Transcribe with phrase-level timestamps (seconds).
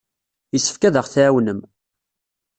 [0.53, 1.59] Yessefk ad aɣ-tɛawnem.